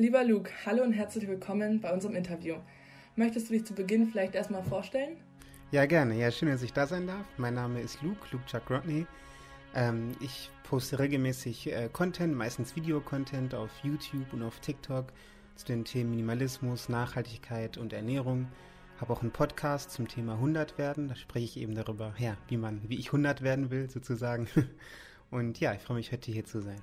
Lieber 0.00 0.24
Luke, 0.24 0.50
hallo 0.64 0.82
und 0.82 0.94
herzlich 0.94 1.28
willkommen 1.28 1.82
bei 1.82 1.92
unserem 1.92 2.16
Interview. 2.16 2.54
Möchtest 3.16 3.50
du 3.50 3.52
dich 3.52 3.66
zu 3.66 3.74
Beginn 3.74 4.06
vielleicht 4.06 4.34
erstmal 4.34 4.62
vorstellen? 4.62 5.18
Ja, 5.72 5.84
gerne. 5.84 6.18
Ja, 6.18 6.30
schön, 6.30 6.48
dass 6.48 6.62
ich 6.62 6.72
da 6.72 6.86
sein 6.86 7.06
darf. 7.06 7.26
Mein 7.36 7.52
Name 7.52 7.82
ist 7.82 8.00
Luke, 8.00 8.26
Luke 8.32 8.46
Chuck 8.46 8.70
Rodney. 8.70 9.06
Ähm, 9.74 10.12
ich 10.20 10.50
poste 10.62 10.98
regelmäßig 10.98 11.70
äh, 11.70 11.90
Content, 11.92 12.34
meistens 12.34 12.76
Videocontent 12.76 13.54
auf 13.54 13.68
YouTube 13.82 14.32
und 14.32 14.42
auf 14.42 14.58
TikTok 14.60 15.12
zu 15.56 15.66
den 15.66 15.84
Themen 15.84 16.12
Minimalismus, 16.12 16.88
Nachhaltigkeit 16.88 17.76
und 17.76 17.92
Ernährung. 17.92 18.48
Habe 19.02 19.12
auch 19.12 19.20
einen 19.20 19.32
Podcast 19.32 19.90
zum 19.90 20.08
Thema 20.08 20.32
100 20.32 20.78
werden. 20.78 21.08
Da 21.08 21.14
spreche 21.14 21.44
ich 21.44 21.56
eben 21.58 21.74
darüber, 21.74 22.14
ja, 22.16 22.38
wie 22.48 22.56
man, 22.56 22.80
wie 22.88 22.98
ich 22.98 23.08
100 23.08 23.42
werden 23.42 23.70
will, 23.70 23.90
sozusagen. 23.90 24.48
Und 25.30 25.60
ja, 25.60 25.74
ich 25.74 25.82
freue 25.82 25.98
mich 25.98 26.10
heute 26.10 26.32
hier 26.32 26.46
zu 26.46 26.62
sein. 26.62 26.80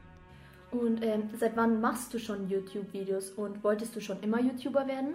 Und 0.72 1.04
ähm, 1.04 1.30
seit 1.40 1.56
wann 1.56 1.80
machst 1.80 2.14
du 2.14 2.20
schon 2.20 2.50
YouTube-Videos 2.50 3.32
und 3.32 3.64
wolltest 3.64 3.96
du 3.96 4.02
schon 4.02 4.22
immer 4.22 4.42
YouTuber 4.42 4.88
werden? 4.88 5.14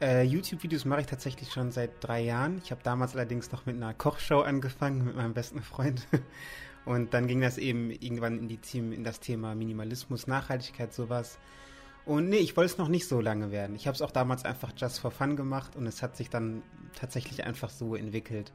Äh, 0.00 0.24
YouTube-Videos 0.24 0.84
mache 0.84 1.00
ich 1.00 1.06
tatsächlich 1.06 1.52
schon 1.52 1.70
seit 1.70 1.90
drei 2.00 2.20
Jahren. 2.20 2.60
Ich 2.62 2.70
habe 2.70 2.82
damals 2.84 3.14
allerdings 3.14 3.50
noch 3.50 3.66
mit 3.66 3.76
einer 3.76 3.94
Kochshow 3.94 4.40
angefangen 4.40 5.04
mit 5.04 5.16
meinem 5.16 5.34
besten 5.34 5.62
Freund. 5.62 6.06
Und 6.84 7.12
dann 7.12 7.26
ging 7.26 7.40
das 7.40 7.58
eben 7.58 7.90
irgendwann 7.90 8.38
in, 8.38 8.48
die 8.48 8.58
in 8.78 9.04
das 9.04 9.20
Thema 9.20 9.54
Minimalismus, 9.54 10.26
Nachhaltigkeit, 10.26 10.94
sowas. 10.94 11.38
Und 12.06 12.30
nee, 12.30 12.38
ich 12.38 12.56
wollte 12.56 12.72
es 12.72 12.78
noch 12.78 12.88
nicht 12.88 13.06
so 13.06 13.20
lange 13.20 13.50
werden. 13.50 13.76
Ich 13.76 13.86
habe 13.86 13.94
es 13.94 14.00
auch 14.00 14.10
damals 14.10 14.46
einfach 14.46 14.72
just 14.74 14.98
for 15.00 15.10
fun 15.10 15.36
gemacht 15.36 15.76
und 15.76 15.86
es 15.86 16.02
hat 16.02 16.16
sich 16.16 16.30
dann 16.30 16.62
tatsächlich 16.94 17.44
einfach 17.44 17.68
so 17.68 17.94
entwickelt, 17.94 18.52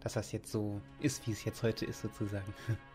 dass 0.00 0.14
das 0.14 0.32
jetzt 0.32 0.50
so 0.50 0.80
ist, 0.98 1.24
wie 1.26 1.32
es 1.32 1.44
jetzt 1.44 1.62
heute 1.62 1.84
ist, 1.84 2.02
sozusagen. 2.02 2.52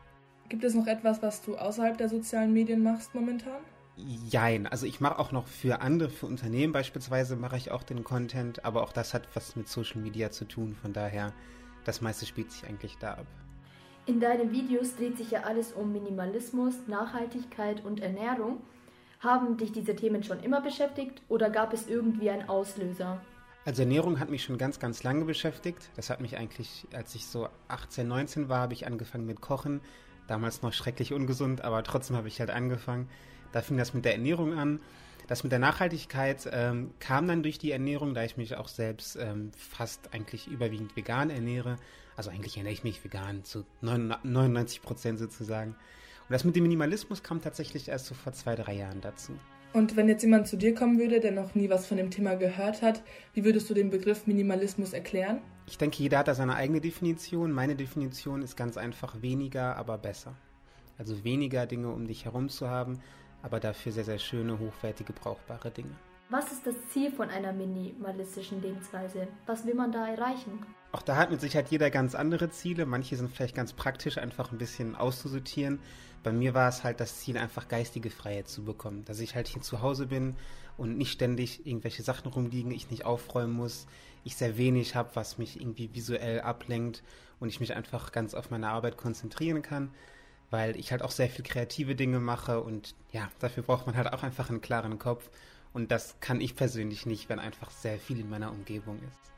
Gibt 0.50 0.64
es 0.64 0.76
noch 0.76 0.88
etwas, 0.88 1.22
was 1.22 1.42
du 1.42 1.56
außerhalb 1.56 1.98
der 1.98 2.10
sozialen 2.10 2.54
Medien 2.54 2.84
machst 2.84 3.16
momentan? 3.16 3.62
Jein, 3.96 4.66
also 4.66 4.86
ich 4.86 5.02
mache 5.02 5.20
auch 5.20 5.32
noch 5.32 5.48
für 5.48 5.82
andere, 5.82 6.10
für 6.10 6.26
Unternehmen 6.26 6.74
beispielsweise 6.74 7.36
mache 7.36 7.58
ich 7.58 7.72
auch 7.72 7.84
den 7.84 8.04
Content, 8.04 8.66
aber 8.66 8.82
auch 8.84 8.92
das 8.92 9.14
hat 9.14 9.28
was 9.36 9.56
mit 9.56 9.68
Social 9.68 10.02
Media 10.02 10.32
zu 10.32 10.46
tun, 10.46 10.76
von 10.82 10.94
daher, 10.94 11.32
das 11.86 12.02
meiste 12.02 12.26
spielt 12.26 12.52
sich 12.52 12.66
eigentlich 12.68 12.98
da 12.98 13.14
ab. 13.14 13.28
In 14.06 14.20
deinen 14.20 14.52
Videos 14.52 14.96
dreht 14.96 15.18
sich 15.18 15.32
ja 15.32 15.44
alles 15.44 15.72
um 15.72 15.94
Minimalismus, 15.94 16.76
Nachhaltigkeit 16.88 17.86
und 17.86 18.02
Ernährung. 18.02 18.62
Haben 19.20 19.56
dich 19.58 19.72
diese 19.72 19.96
Themen 19.96 20.24
schon 20.24 20.42
immer 20.42 20.60
beschäftigt 20.60 21.22
oder 21.30 21.50
gab 21.50 21.72
es 21.72 21.88
irgendwie 21.88 22.30
einen 22.30 22.50
Auslöser? 22.50 23.22
Also 23.64 23.84
Ernährung 23.84 24.20
hat 24.20 24.30
mich 24.30 24.44
schon 24.44 24.58
ganz, 24.58 24.80
ganz 24.80 25.04
lange 25.04 25.24
beschäftigt. 25.24 25.90
Das 25.96 26.10
hat 26.10 26.20
mich 26.20 26.36
eigentlich, 26.36 26.86
als 26.94 27.16
ich 27.16 27.26
so 27.28 27.48
18, 27.70 28.06
19 28.06 28.50
war, 28.50 28.60
habe 28.60 28.74
ich 28.74 28.86
angefangen 28.86 29.26
mit 29.26 29.40
Kochen. 29.40 29.80
Damals 30.28 30.62
noch 30.62 30.74
schrecklich 30.74 31.14
ungesund, 31.14 31.62
aber 31.62 31.84
trotzdem 31.84 32.16
habe 32.16 32.28
ich 32.28 32.40
halt 32.40 32.50
angefangen. 32.50 33.10
Da 33.52 33.62
fing 33.62 33.78
das 33.78 33.94
mit 33.94 34.06
der 34.06 34.14
Ernährung 34.14 34.54
an. 34.54 34.80
Das 35.28 35.44
mit 35.44 35.52
der 35.52 35.60
Nachhaltigkeit 35.60 36.50
ähm, 36.52 36.92
kam 37.00 37.28
dann 37.28 37.44
durch 37.44 37.58
die 37.58 37.72
Ernährung, 37.72 38.14
da 38.14 38.24
ich 38.24 38.36
mich 38.36 38.56
auch 38.56 38.68
selbst 38.68 39.16
ähm, 39.16 39.52
fast 39.58 40.14
eigentlich 40.14 40.48
überwiegend 40.48 40.96
vegan 40.96 41.30
ernähre. 41.30 41.78
Also 42.16 42.30
eigentlich 42.30 42.58
ernähre 42.58 42.74
ich 42.74 42.84
mich 42.84 43.04
vegan 43.04 43.44
zu 43.44 43.66
99 43.82 44.82
Prozent 44.82 45.20
sozusagen. 45.20 45.72
Und 45.72 46.32
das 46.32 46.44
mit 46.44 46.56
dem 46.56 46.64
Minimalismus 46.64 47.24
kam 47.24 47.42
tatsächlich 47.42 47.88
erst 47.88 48.08
so 48.08 48.16
vor 48.16 48.34
zwei, 48.34 48.56
drei 48.56 48.74
Jahren 48.74 49.02
dazu. 49.02 49.34
Und 49.74 49.96
wenn 49.96 50.08
jetzt 50.08 50.22
jemand 50.22 50.48
zu 50.48 50.56
dir 50.56 50.76
kommen 50.76 51.00
würde, 51.00 51.20
der 51.20 51.32
noch 51.32 51.56
nie 51.56 51.70
was 51.70 51.88
von 51.88 51.98
dem 51.98 52.12
Thema 52.12 52.36
gehört 52.36 52.82
hat, 52.82 53.02
wie 53.34 53.44
würdest 53.44 53.70
du 53.70 53.74
den 53.74 53.90
Begriff 53.90 54.28
Minimalismus 54.28 54.94
erklären? 54.94 55.42
Ich 55.66 55.78
denke, 55.78 55.98
jeder 55.98 56.20
hat 56.20 56.28
da 56.28 56.36
seine 56.36 56.56
eigene 56.56 56.82
Definition. 56.82 57.52
Meine 57.52 57.76
Definition 57.76 58.42
ist 58.42 58.58
ganz 58.58 58.78
einfach 58.78 59.22
weniger, 59.22 59.78
aber 59.78 59.98
besser. 59.98 60.36
Also 60.98 61.24
weniger 61.24 61.66
Dinge 61.66 61.92
um 61.92 62.08
dich 62.08 62.26
herum 62.26 62.50
zu 62.50 62.70
haben, 62.70 63.00
aber 63.42 63.60
dafür 63.60 63.92
sehr, 63.92 64.04
sehr 64.04 64.20
schöne, 64.20 64.60
hochwertige, 64.60 65.14
brauchbare 65.14 65.72
Dinge. 65.72 65.96
Was 66.30 66.52
ist 66.52 66.66
das 66.66 66.76
Ziel 66.90 67.12
von 67.12 67.30
einer 67.30 67.54
minimalistischen 67.54 68.62
Lebensweise? 68.62 69.28
Was 69.46 69.66
will 69.66 69.76
man 69.76 69.92
da 69.92 70.08
erreichen? 70.08 70.66
Auch 70.92 71.02
da 71.02 71.16
hat 71.16 71.32
mit 71.32 71.42
Sicherheit 71.42 71.70
jeder 71.70 71.90
ganz 71.90 72.16
andere 72.16 72.50
Ziele. 72.50 72.86
Manche 72.86 73.16
sind 73.16 73.30
vielleicht 73.30 73.56
ganz 73.56 73.74
praktisch, 73.74 74.18
einfach 74.18 74.52
ein 74.52 74.58
bisschen 74.58 74.96
auszusortieren. 74.96 75.80
Bei 76.24 76.32
mir 76.32 76.54
war 76.54 76.70
es 76.70 76.84
halt 76.84 77.00
das 77.00 77.20
Ziel, 77.20 77.38
einfach 77.38 77.68
geistige 77.68 78.10
Freiheit 78.10 78.48
zu 78.48 78.64
bekommen. 78.64 79.06
Dass 79.06 79.20
ich 79.20 79.36
halt 79.36 79.48
hier 79.48 79.62
zu 79.62 79.82
Hause 79.82 80.08
bin 80.08 80.36
und 80.78 80.98
nicht 80.98 81.12
ständig 81.12 81.66
irgendwelche 81.66 82.04
Sachen 82.04 82.32
rumliegen, 82.32 82.72
ich 82.72 82.90
nicht 82.90 83.06
aufräumen 83.06 83.54
muss, 83.54 83.88
ich 84.24 84.36
sehr 84.36 84.58
wenig 84.58 84.96
habe, 84.96 85.12
was 85.14 85.38
mich 85.38 85.60
irgendwie 85.60 85.94
visuell 85.94 86.42
ablenkt 86.42 87.04
und 87.40 87.50
ich 87.50 87.60
mich 87.60 87.76
einfach 87.76 88.12
ganz 88.12 88.34
auf 88.34 88.52
meine 88.52 88.70
Arbeit 88.70 88.98
konzentrieren 88.98 89.62
kann 89.62 89.92
weil 90.54 90.78
ich 90.78 90.92
halt 90.92 91.02
auch 91.02 91.10
sehr 91.10 91.30
viel 91.30 91.44
kreative 91.44 91.96
Dinge 91.96 92.20
mache 92.20 92.62
und 92.62 92.94
ja, 93.12 93.28
dafür 93.40 93.64
braucht 93.64 93.88
man 93.88 93.98
halt 93.98 94.14
auch 94.14 94.22
einfach 94.22 94.52
einen 94.52 94.62
klaren 94.62 95.00
Kopf 95.00 95.32
und 95.74 95.92
das 95.92 96.20
kann 96.20 96.40
ich 96.40 96.56
persönlich 96.56 97.08
nicht, 97.08 97.28
wenn 97.28 97.40
einfach 97.40 97.72
sehr 97.72 97.98
viel 97.98 98.20
in 98.20 98.30
meiner 98.30 98.52
Umgebung 98.52 98.98
ist. 98.98 99.32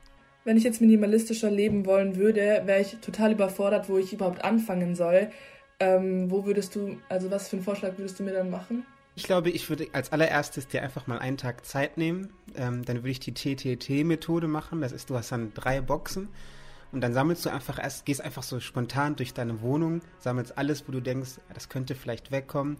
Wenn 0.44 0.58
ich 0.58 0.64
jetzt 0.64 0.82
minimalistischer 0.82 1.50
leben 1.50 1.86
wollen 1.86 2.16
würde, 2.16 2.62
wäre 2.66 2.82
ich 2.82 2.98
total 2.98 3.32
überfordert, 3.32 3.88
wo 3.88 3.96
ich 3.96 4.12
überhaupt 4.12 4.44
anfangen 4.44 4.94
soll. 4.94 5.30
Ähm, 5.80 6.30
wo 6.30 6.44
würdest 6.44 6.74
du, 6.76 6.98
also 7.08 7.30
was 7.30 7.48
für 7.48 7.56
einen 7.56 7.64
Vorschlag 7.64 7.96
würdest 7.96 8.18
du 8.18 8.22
mir 8.22 8.32
dann 8.32 8.50
machen? 8.50 8.84
Ich 9.16 9.22
glaube, 9.22 9.48
ich 9.48 9.68
würde 9.70 9.88
als 9.92 10.12
allererstes 10.12 10.68
dir 10.68 10.82
einfach 10.82 11.06
mal 11.06 11.18
einen 11.18 11.38
Tag 11.38 11.64
Zeit 11.64 11.96
nehmen. 11.96 12.34
Ähm, 12.54 12.84
dann 12.84 12.98
würde 12.98 13.10
ich 13.10 13.18
die 13.18 13.32
TTT-Methode 13.32 14.46
machen. 14.46 14.82
Das 14.82 14.92
ist, 14.92 15.08
du 15.08 15.16
hast 15.16 15.32
dann 15.32 15.54
drei 15.54 15.80
Boxen 15.80 16.28
und 16.92 17.00
dann 17.00 17.14
sammelst 17.14 17.44
du 17.46 17.50
einfach 17.50 17.82
erst, 17.82 18.04
gehst 18.04 18.20
einfach 18.20 18.42
so 18.42 18.60
spontan 18.60 19.16
durch 19.16 19.32
deine 19.32 19.62
Wohnung, 19.62 20.02
sammelst 20.18 20.58
alles, 20.58 20.86
wo 20.86 20.92
du 20.92 21.00
denkst, 21.00 21.40
das 21.54 21.70
könnte 21.70 21.94
vielleicht 21.94 22.30
wegkommen. 22.30 22.76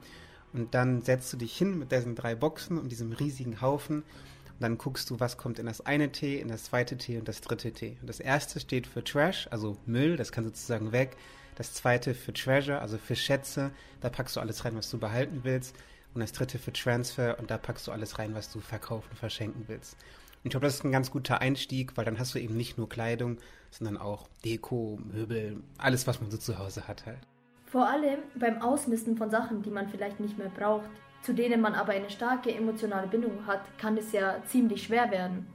Und 0.53 0.75
dann 0.75 1.01
setzt 1.01 1.33
du 1.33 1.39
dich 1.39 1.57
hin 1.57 1.79
mit 1.79 1.91
diesen 1.91 2.15
drei 2.15 2.35
Boxen 2.35 2.79
und 2.79 2.91
diesem 2.91 3.13
riesigen 3.13 3.63
Haufen. 3.63 4.03
Und 4.03 4.61
dann 4.61 4.77
guckst 4.77 5.09
du, 5.09 5.19
was 5.19 5.39
kommt 5.39 5.59
in 5.59 5.65
das 5.65 5.81
eine 5.87 6.13
T, 6.13 6.39
in 6.39 6.49
das 6.49 6.65
zweite 6.65 6.99
T 6.99 7.19
und 7.19 7.29
das 7.29 7.41
dritte 7.41 7.73
T. 7.73 7.97
Und 8.03 8.09
das 8.09 8.21
erste 8.21 8.61
steht 8.61 8.87
für 8.87 9.03
Trash, 9.03 9.49
also 9.51 9.79
Müll, 9.87 10.17
das 10.17 10.33
kann 10.33 10.45
sozusagen 10.45 10.93
weg. 10.93 11.17
Das 11.55 11.73
zweite 11.73 12.15
für 12.15 12.35
Treasure, 12.35 12.81
also 12.81 12.99
für 12.99 13.17
Schätze, 13.17 13.71
da 14.03 14.11
packst 14.11 14.37
du 14.37 14.41
alles 14.41 14.67
rein, 14.67 14.77
was 14.77 14.91
du 14.91 14.99
behalten 14.99 15.41
willst. 15.43 15.75
Und 16.17 16.23
das 16.23 16.33
dritte 16.33 16.59
für 16.59 16.73
Transfer 16.73 17.39
und 17.39 17.51
da 17.51 17.59
packst 17.59 17.87
du 17.87 17.93
alles 17.93 18.19
rein, 18.19 18.35
was 18.35 18.51
du 18.51 18.61
verkaufen, 18.61 19.15
verschenken 19.15 19.65
willst. 19.67 19.99
Und 20.43 20.47
ich 20.47 20.51
glaube, 20.51 20.65
das 20.65 20.77
ist 20.77 20.85
ein 20.85 20.91
ganz 20.91 21.11
guter 21.11 21.43
Einstieg, 21.43 21.95
weil 21.99 22.07
dann 22.07 22.19
hast 22.19 22.35
du 22.35 22.39
eben 22.39 22.57
nicht 22.57 22.79
nur 22.79 22.89
Kleidung, 22.89 23.37
sondern 23.71 23.99
auch 23.99 24.27
Deko, 24.43 24.99
Möbel, 25.13 25.63
alles, 25.77 26.07
was 26.07 26.23
man 26.23 26.31
so 26.31 26.39
zu 26.39 26.59
Hause 26.59 26.89
hat 26.89 27.05
halt. 27.05 27.19
Vor 27.67 27.87
allem 27.87 28.21
beim 28.35 28.63
Ausmisten 28.63 29.19
von 29.19 29.29
Sachen, 29.29 29.61
die 29.61 29.69
man 29.69 29.91
vielleicht 29.91 30.19
nicht 30.19 30.39
mehr 30.39 30.49
braucht, 30.49 30.89
zu 31.21 31.35
denen 31.35 31.61
man 31.61 31.75
aber 31.75 31.93
eine 31.93 32.09
starke 32.09 32.51
emotionale 32.51 33.09
Bindung 33.09 33.47
hat, 33.47 33.61
kann 33.77 33.99
es 33.99 34.13
ja 34.13 34.43
ziemlich 34.47 34.85
schwer 34.85 35.11
werden. 35.11 35.47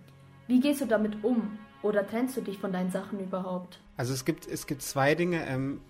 Wie 0.45 0.59
gehst 0.59 0.81
du 0.81 0.85
damit 0.85 1.23
um? 1.23 1.57
Oder 1.81 2.05
trennst 2.05 2.37
du 2.37 2.41
dich 2.41 2.59
von 2.59 2.71
deinen 2.71 2.91
Sachen 2.91 3.19
überhaupt? 3.19 3.79
Also 3.97 4.13
es 4.13 4.25
gibt, 4.25 4.45
es 4.45 4.67
gibt 4.67 4.83
zwei 4.83 5.15
Dinge. 5.15 5.43
Ähm, 5.47 5.81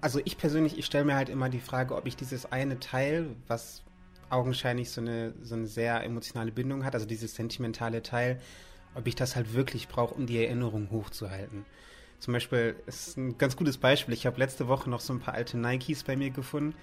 also 0.00 0.20
ich 0.24 0.38
persönlich, 0.38 0.78
ich 0.78 0.86
stelle 0.86 1.04
mir 1.04 1.16
halt 1.16 1.30
immer 1.30 1.48
die 1.48 1.58
Frage, 1.58 1.96
ob 1.96 2.06
ich 2.06 2.14
dieses 2.14 2.52
eine 2.52 2.78
Teil, 2.78 3.34
was 3.48 3.82
augenscheinlich 4.30 4.90
so 4.90 5.00
eine, 5.00 5.34
so 5.42 5.54
eine 5.54 5.66
sehr 5.66 6.02
emotionale 6.04 6.52
Bindung 6.52 6.84
hat, 6.84 6.94
also 6.94 7.06
dieses 7.06 7.34
sentimentale 7.34 8.02
Teil, 8.02 8.40
ob 8.94 9.06
ich 9.06 9.14
das 9.14 9.36
halt 9.36 9.54
wirklich 9.54 9.88
brauche, 9.88 10.14
um 10.14 10.26
die 10.26 10.42
Erinnerung 10.42 10.90
hochzuhalten. 10.90 11.64
Zum 12.20 12.32
Beispiel, 12.32 12.76
ist 12.86 13.16
ein 13.16 13.36
ganz 13.36 13.56
gutes 13.56 13.76
Beispiel. 13.76 14.14
Ich 14.14 14.24
habe 14.24 14.38
letzte 14.38 14.68
Woche 14.68 14.88
noch 14.88 15.00
so 15.00 15.12
ein 15.12 15.20
paar 15.20 15.34
alte 15.34 15.58
Nikes 15.58 16.04
bei 16.04 16.16
mir 16.16 16.30
gefunden 16.30 16.74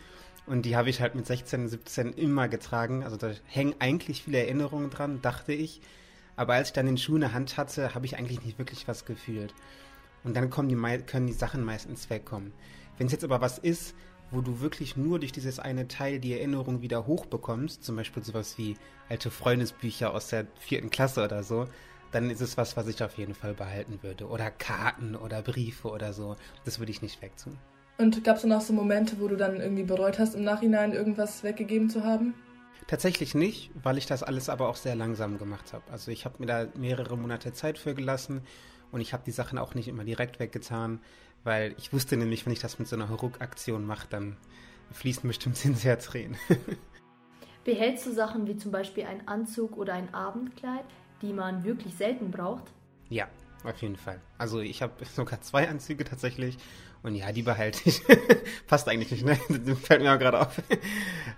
und 0.45 0.65
die 0.65 0.75
habe 0.75 0.89
ich 0.89 1.01
halt 1.01 1.15
mit 1.15 1.25
16, 1.25 1.69
17 1.69 2.13
immer 2.13 2.47
getragen. 2.47 3.03
Also 3.03 3.17
da 3.17 3.31
hängen 3.45 3.75
eigentlich 3.79 4.23
viele 4.23 4.39
Erinnerungen 4.39 4.89
dran, 4.89 5.21
dachte 5.21 5.53
ich. 5.53 5.81
Aber 6.35 6.53
als 6.53 6.69
ich 6.69 6.73
dann 6.73 6.85
den 6.85 6.97
Schuh 6.97 7.15
in 7.15 7.21
der 7.21 7.33
Hand 7.33 7.57
hatte, 7.57 7.93
habe 7.93 8.05
ich 8.05 8.17
eigentlich 8.17 8.43
nicht 8.43 8.57
wirklich 8.57 8.87
was 8.87 9.05
gefühlt. 9.05 9.53
Und 10.23 10.35
dann 10.35 10.49
kommen 10.49 10.69
die, 10.69 11.03
können 11.03 11.27
die 11.27 11.33
Sachen 11.33 11.63
meistens 11.63 12.09
wegkommen. 12.09 12.53
Wenn 12.97 13.07
es 13.07 13.13
jetzt 13.13 13.23
aber 13.23 13.41
was 13.41 13.57
ist, 13.57 13.95
wo 14.31 14.41
du 14.41 14.61
wirklich 14.61 14.97
nur 14.97 15.19
durch 15.19 15.31
dieses 15.31 15.59
eine 15.59 15.87
Teil 15.87 16.19
die 16.19 16.33
Erinnerung 16.33 16.81
wieder 16.81 17.05
hochbekommst, 17.05 17.83
zum 17.83 17.97
Beispiel 17.97 18.23
sowas 18.23 18.57
wie 18.57 18.77
alte 19.09 19.29
Freundesbücher 19.29 20.13
aus 20.13 20.29
der 20.29 20.47
vierten 20.57 20.89
Klasse 20.89 21.23
oder 21.23 21.43
so, 21.43 21.67
dann 22.11 22.29
ist 22.29 22.41
es 22.41 22.57
was, 22.57 22.75
was 22.77 22.87
ich 22.87 23.03
auf 23.03 23.17
jeden 23.17 23.33
Fall 23.35 23.53
behalten 23.53 23.99
würde. 24.01 24.27
Oder 24.27 24.51
Karten 24.51 25.15
oder 25.15 25.41
Briefe 25.41 25.89
oder 25.89 26.13
so. 26.13 26.35
Das 26.65 26.79
würde 26.79 26.91
ich 26.91 27.01
nicht 27.01 27.21
wegtun. 27.21 27.57
Und 27.97 28.23
gab 28.23 28.37
es 28.37 28.41
dann 28.41 28.51
auch 28.51 28.61
so 28.61 28.73
Momente, 28.73 29.19
wo 29.19 29.27
du 29.27 29.37
dann 29.37 29.59
irgendwie 29.59 29.83
bereut 29.83 30.17
hast, 30.17 30.33
im 30.35 30.43
Nachhinein 30.43 30.93
irgendwas 30.93 31.43
weggegeben 31.43 31.89
zu 31.89 32.03
haben? 32.03 32.33
Tatsächlich 32.87 33.35
nicht, 33.35 33.71
weil 33.83 33.97
ich 33.97 34.07
das 34.07 34.23
alles 34.23 34.49
aber 34.49 34.67
auch 34.67 34.75
sehr 34.75 34.95
langsam 34.95 35.37
gemacht 35.37 35.71
habe. 35.71 35.83
Also 35.91 36.11
ich 36.11 36.25
habe 36.25 36.35
mir 36.39 36.47
da 36.47 36.67
mehrere 36.75 37.17
Monate 37.17 37.53
Zeit 37.53 37.77
für 37.77 37.93
gelassen 37.93 38.41
und 38.91 39.01
ich 39.01 39.13
habe 39.13 39.23
die 39.25 39.31
Sachen 39.31 39.57
auch 39.57 39.75
nicht 39.75 39.87
immer 39.87 40.03
direkt 40.03 40.39
weggetan, 40.39 40.99
weil 41.43 41.75
ich 41.77 41.93
wusste 41.93 42.17
nämlich, 42.17 42.45
wenn 42.45 42.53
ich 42.53 42.59
das 42.59 42.79
mit 42.79 42.87
so 42.87 42.95
einer 42.95 43.09
Ruckaktion 43.09 43.85
mache, 43.85 44.07
dann 44.09 44.37
fließen 44.91 45.27
bestimmt 45.27 45.63
ins 45.65 45.83
Herztränen. 45.83 46.37
Behältst 47.63 48.05
du 48.07 48.13
Sachen 48.13 48.47
wie 48.47 48.57
zum 48.57 48.71
Beispiel 48.71 49.05
ein 49.05 49.27
Anzug 49.27 49.77
oder 49.77 49.93
ein 49.93 50.13
Abendkleid, 50.13 50.85
die 51.21 51.33
man 51.33 51.63
wirklich 51.63 51.93
selten 51.95 52.31
braucht? 52.31 52.71
Ja, 53.09 53.27
auf 53.63 53.81
jeden 53.81 53.97
Fall. 53.97 54.19
Also 54.37 54.59
ich 54.61 54.81
habe 54.81 55.05
sogar 55.15 55.41
zwei 55.41 55.69
Anzüge 55.69 56.03
tatsächlich 56.03 56.57
Und 57.03 57.15
ja, 57.15 57.31
die 57.31 57.41
behalte 57.41 57.81
ich. 57.85 58.01
Passt 58.67 58.87
eigentlich 58.87 59.11
nicht, 59.11 59.25
ne? 59.25 59.37
Das 59.65 59.79
fällt 59.79 60.01
mir 60.01 60.13
auch 60.13 60.19
gerade 60.19 60.39
auf. 60.39 60.61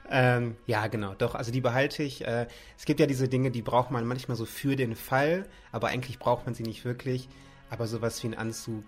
ähm, 0.10 0.56
ja, 0.68 0.88
genau, 0.88 1.14
doch, 1.16 1.36
also 1.36 1.52
die 1.52 1.62
behalte 1.62 2.04
ich. 2.04 2.26
Äh, 2.26 2.48
es 2.78 2.86
gibt 2.86 3.00
ja 3.00 3.06
diese 3.06 3.28
Dinge, 3.30 3.52
die 3.52 3.62
braucht 3.62 3.92
man 3.92 4.06
manchmal 4.06 4.36
so 4.38 4.46
für 4.46 4.76
den 4.76 4.96
Fall, 4.96 5.48
aber 5.72 5.88
eigentlich 5.88 6.20
braucht 6.20 6.46
man 6.46 6.54
sie 6.54 6.64
nicht 6.64 6.84
wirklich. 6.86 7.30
Aber 7.70 7.88
sowas 7.88 8.22
wie 8.24 8.28
ein 8.28 8.34
Anzug, 8.36 8.84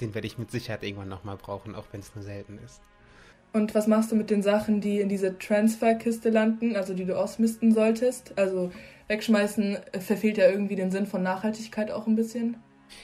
den 0.00 0.14
werde 0.14 0.26
ich 0.26 0.38
mit 0.38 0.50
Sicherheit 0.50 0.82
irgendwann 0.82 1.08
nochmal 1.08 1.36
brauchen, 1.36 1.74
auch 1.74 1.86
wenn 1.92 2.00
es 2.00 2.14
nur 2.14 2.24
selten 2.24 2.58
ist. 2.64 2.80
Und 3.52 3.74
was 3.74 3.86
machst 3.86 4.12
du 4.12 4.16
mit 4.16 4.28
den 4.28 4.42
Sachen, 4.42 4.80
die 4.80 5.00
in 5.00 5.08
diese 5.08 5.38
Transferkiste 5.38 6.30
landen, 6.30 6.76
also 6.76 6.92
die 6.92 7.06
du 7.06 7.18
ausmisten 7.18 7.72
solltest? 7.72 8.36
Also 8.36 8.70
wegschmeißen 9.08 9.78
verfehlt 10.00 10.36
ja 10.36 10.48
irgendwie 10.48 10.76
den 10.76 10.90
Sinn 10.90 11.06
von 11.06 11.22
Nachhaltigkeit 11.22 11.90
auch 11.90 12.06
ein 12.06 12.16
bisschen. 12.16 12.58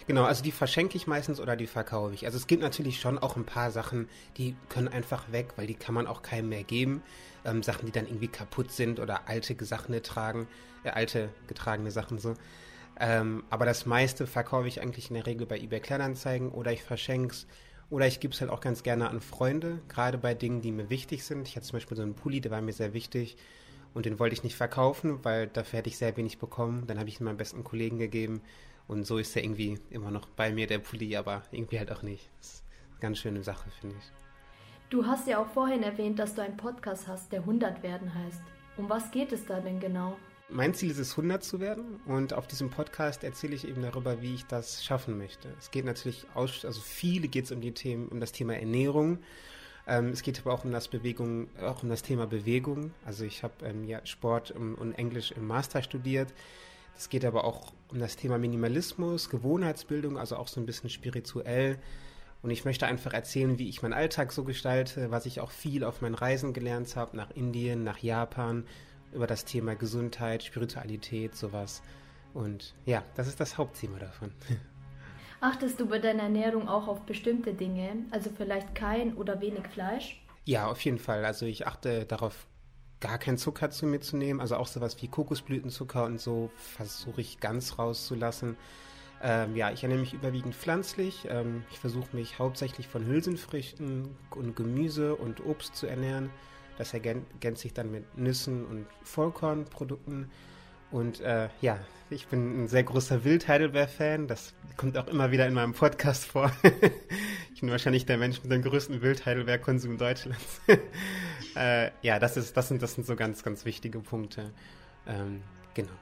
Genau, 0.06 0.24
also 0.24 0.42
die 0.42 0.52
verschenke 0.52 0.96
ich 0.96 1.06
meistens 1.06 1.40
oder 1.40 1.56
die 1.56 1.66
verkaufe 1.66 2.14
ich. 2.14 2.26
Also 2.26 2.36
es 2.36 2.46
gibt 2.46 2.62
natürlich 2.62 3.00
schon 3.00 3.18
auch 3.18 3.36
ein 3.36 3.46
paar 3.46 3.70
Sachen, 3.70 4.08
die 4.36 4.54
können 4.68 4.88
einfach 4.88 5.32
weg, 5.32 5.54
weil 5.56 5.66
die 5.66 5.74
kann 5.74 5.94
man 5.94 6.06
auch 6.06 6.22
keinem 6.22 6.50
mehr 6.50 6.64
geben. 6.64 7.02
Ähm, 7.44 7.62
Sachen, 7.62 7.86
die 7.86 7.92
dann 7.92 8.06
irgendwie 8.06 8.28
kaputt 8.28 8.70
sind 8.70 9.00
oder 9.00 9.28
alte 9.28 9.54
Gesachene 9.54 10.02
tragen, 10.02 10.46
äh, 10.84 10.90
alte 10.90 11.30
getragene 11.46 11.90
Sachen 11.90 12.18
so. 12.18 12.34
Ähm, 13.00 13.44
aber 13.50 13.64
das 13.64 13.86
meiste 13.86 14.26
verkaufe 14.26 14.68
ich 14.68 14.80
eigentlich 14.80 15.08
in 15.08 15.14
der 15.14 15.26
Regel 15.26 15.46
bei 15.46 15.58
eBay 15.58 15.80
Kleinanzeigen 15.80 16.50
oder 16.50 16.72
ich 16.72 16.82
verschenke 16.82 17.34
es 17.34 17.46
oder 17.90 18.06
ich 18.06 18.20
gebe 18.20 18.32
es 18.32 18.40
halt 18.40 18.50
auch 18.50 18.60
ganz 18.60 18.82
gerne 18.82 19.10
an 19.10 19.20
Freunde, 19.20 19.80
gerade 19.88 20.16
bei 20.18 20.34
Dingen, 20.34 20.62
die 20.62 20.72
mir 20.72 20.88
wichtig 20.88 21.24
sind. 21.24 21.46
Ich 21.46 21.56
hatte 21.56 21.66
zum 21.66 21.76
Beispiel 21.76 21.96
so 21.96 22.02
einen 22.02 22.14
Pulli, 22.14 22.40
der 22.40 22.50
war 22.50 22.62
mir 22.62 22.72
sehr 22.72 22.94
wichtig 22.94 23.36
und 23.92 24.06
den 24.06 24.18
wollte 24.18 24.34
ich 24.34 24.42
nicht 24.42 24.56
verkaufen, 24.56 25.22
weil 25.24 25.46
dafür 25.46 25.78
hätte 25.78 25.90
ich 25.90 25.98
sehr 25.98 26.16
wenig 26.16 26.38
bekommen. 26.38 26.86
Dann 26.86 26.98
habe 26.98 27.08
ich 27.08 27.20
ihn 27.20 27.24
meinem 27.24 27.36
besten 27.36 27.64
Kollegen 27.64 27.98
gegeben 27.98 28.40
und 28.88 29.06
so 29.06 29.18
ist 29.18 29.36
er 29.36 29.44
irgendwie 29.44 29.78
immer 29.90 30.10
noch 30.10 30.26
bei 30.26 30.52
mir, 30.52 30.66
der 30.66 30.78
Pulli, 30.78 31.16
aber 31.16 31.42
irgendwie 31.50 31.78
halt 31.78 31.92
auch 31.92 32.02
nicht. 32.02 32.30
Das 32.38 32.54
ist 32.54 32.64
eine 32.92 33.00
ganz 33.00 33.18
schöne 33.18 33.42
Sache, 33.42 33.70
finde 33.80 33.96
ich. 33.98 34.12
Du 34.88 35.06
hast 35.06 35.26
ja 35.26 35.38
auch 35.38 35.48
vorhin 35.48 35.82
erwähnt, 35.82 36.18
dass 36.18 36.34
du 36.34 36.42
einen 36.42 36.56
Podcast 36.56 37.08
hast, 37.08 37.32
der 37.32 37.40
100 37.40 37.82
werden 37.82 38.14
heißt. 38.14 38.42
Um 38.76 38.88
was 38.88 39.10
geht 39.10 39.32
es 39.32 39.46
da 39.46 39.60
denn 39.60 39.80
genau? 39.80 40.16
Mein 40.54 40.74
Ziel 40.74 40.90
ist 40.90 40.98
es, 40.98 41.12
100 41.12 41.42
zu 41.42 41.60
werden 41.60 42.00
und 42.04 42.34
auf 42.34 42.46
diesem 42.46 42.68
Podcast 42.68 43.24
erzähle 43.24 43.54
ich 43.54 43.66
eben 43.66 43.80
darüber, 43.80 44.20
wie 44.20 44.34
ich 44.34 44.44
das 44.44 44.84
schaffen 44.84 45.16
möchte. 45.16 45.48
Es 45.58 45.70
geht 45.70 45.86
natürlich, 45.86 46.26
aus, 46.34 46.66
also 46.66 46.80
viele 46.82 47.28
geht 47.28 47.46
es 47.46 47.52
um 47.52 47.62
die 47.62 47.72
Themen, 47.72 48.08
um 48.08 48.20
das 48.20 48.32
Thema 48.32 48.54
Ernährung. 48.54 49.18
Ähm, 49.86 50.08
es 50.08 50.22
geht 50.22 50.38
aber 50.40 50.52
auch 50.52 50.64
um 50.64 50.70
das 50.70 50.88
Bewegung, 50.88 51.48
auch 51.62 51.82
um 51.82 51.88
das 51.88 52.02
Thema 52.02 52.26
Bewegung. 52.26 52.92
Also 53.06 53.24
ich 53.24 53.42
habe 53.42 53.54
ähm, 53.64 53.84
ja 53.84 54.04
Sport 54.04 54.50
und 54.50 54.92
Englisch 54.92 55.32
im 55.32 55.46
Master 55.46 55.82
studiert. 55.82 56.34
Es 56.98 57.08
geht 57.08 57.24
aber 57.24 57.44
auch 57.44 57.72
um 57.88 57.98
das 57.98 58.16
Thema 58.16 58.36
Minimalismus, 58.36 59.30
Gewohnheitsbildung, 59.30 60.18
also 60.18 60.36
auch 60.36 60.48
so 60.48 60.60
ein 60.60 60.66
bisschen 60.66 60.90
spirituell. 60.90 61.78
Und 62.42 62.50
ich 62.50 62.66
möchte 62.66 62.86
einfach 62.86 63.14
erzählen, 63.14 63.58
wie 63.58 63.70
ich 63.70 63.80
meinen 63.80 63.94
Alltag 63.94 64.32
so 64.32 64.44
gestalte, 64.44 65.10
was 65.10 65.24
ich 65.24 65.40
auch 65.40 65.50
viel 65.50 65.82
auf 65.82 66.02
meinen 66.02 66.14
Reisen 66.14 66.52
gelernt 66.52 66.94
habe, 66.94 67.16
nach 67.16 67.30
Indien, 67.30 67.84
nach 67.84 67.98
Japan, 67.98 68.66
über 69.12 69.26
das 69.26 69.44
Thema 69.44 69.74
Gesundheit, 69.74 70.42
Spiritualität, 70.42 71.34
sowas. 71.34 71.82
Und 72.34 72.74
ja, 72.86 73.02
das 73.14 73.28
ist 73.28 73.40
das 73.40 73.58
Hauptthema 73.58 73.98
davon. 73.98 74.32
Achtest 75.40 75.80
du 75.80 75.86
bei 75.86 75.98
deiner 75.98 76.22
Ernährung 76.24 76.68
auch 76.68 76.86
auf 76.86 77.00
bestimmte 77.02 77.52
Dinge, 77.52 78.04
also 78.12 78.30
vielleicht 78.30 78.76
kein 78.76 79.14
oder 79.14 79.40
wenig 79.40 79.66
Fleisch? 79.66 80.24
Ja, 80.44 80.68
auf 80.68 80.80
jeden 80.82 80.98
Fall. 80.98 81.24
Also 81.24 81.46
ich 81.46 81.66
achte 81.66 82.04
darauf, 82.04 82.46
gar 83.00 83.18
keinen 83.18 83.38
Zucker 83.38 83.70
zu 83.70 83.86
mir 83.86 84.00
zu 84.00 84.16
nehmen. 84.16 84.40
Also 84.40 84.56
auch 84.56 84.68
sowas 84.68 85.02
wie 85.02 85.08
Kokosblütenzucker 85.08 86.04
und 86.04 86.20
so 86.20 86.50
versuche 86.54 87.20
ich 87.20 87.40
ganz 87.40 87.78
rauszulassen. 87.78 88.56
Ähm, 89.20 89.56
ja, 89.56 89.70
ich 89.70 89.82
ernähre 89.82 90.00
mich 90.00 90.14
überwiegend 90.14 90.54
pflanzlich. 90.54 91.26
Ähm, 91.28 91.64
ich 91.70 91.78
versuche 91.78 92.14
mich 92.14 92.38
hauptsächlich 92.38 92.88
von 92.88 93.04
Hülsenfrüchten 93.06 94.16
und 94.30 94.56
Gemüse 94.56 95.16
und 95.16 95.44
Obst 95.44 95.76
zu 95.76 95.86
ernähren. 95.86 96.30
Das 96.78 96.94
ergänzt 96.94 97.62
sich 97.62 97.74
dann 97.74 97.90
mit 97.90 98.16
Nüssen 98.16 98.64
und 98.64 98.86
Vollkornprodukten. 99.02 100.30
Und 100.90 101.20
äh, 101.20 101.48
ja, 101.60 101.78
ich 102.10 102.26
bin 102.26 102.64
ein 102.64 102.68
sehr 102.68 102.82
großer 102.82 103.24
Wildheidelbeer-Fan. 103.24 104.28
Das 104.28 104.52
kommt 104.76 104.96
auch 104.98 105.08
immer 105.08 105.30
wieder 105.30 105.46
in 105.46 105.54
meinem 105.54 105.72
Podcast 105.72 106.26
vor. 106.26 106.52
ich 107.54 107.60
bin 107.60 107.70
wahrscheinlich 107.70 108.04
der 108.04 108.18
Mensch 108.18 108.42
mit 108.42 108.52
dem 108.52 108.62
größten 108.62 109.00
Wildheidelbeer-Konsum 109.00 109.96
Deutschlands. 109.96 110.60
äh, 111.56 111.90
ja, 112.02 112.18
das, 112.18 112.36
ist, 112.36 112.56
das, 112.56 112.68
sind, 112.68 112.82
das 112.82 112.94
sind 112.94 113.06
so 113.06 113.16
ganz, 113.16 113.42
ganz 113.42 113.64
wichtige 113.64 114.00
Punkte. 114.00 114.52
Ähm, 115.06 115.42
genau. 115.74 115.92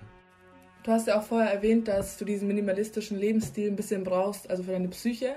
Du 0.82 0.93
hast 0.93 1.06
ja 1.06 1.19
auch 1.19 1.25
vorher 1.25 1.52
erwähnt, 1.52 1.88
dass 1.88 2.17
du 2.17 2.25
diesen 2.25 2.49
minimalistischen 2.49 3.19
Lebensstil 3.19 3.69
ein 3.70 3.76
bisschen 3.76 4.02
brauchst, 4.02 4.49
also 4.50 4.62
für 4.62 4.72
deine 4.72 4.88
Psyche. 4.88 5.37